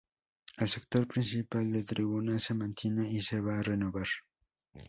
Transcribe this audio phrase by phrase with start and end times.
[0.57, 4.07] El sector principal de tribunas se mantiene y se va a renovar.